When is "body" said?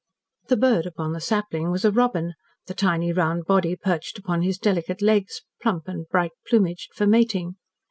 3.45-3.75